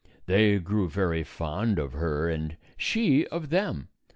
[0.25, 3.89] They grew very fond of her, and she of them.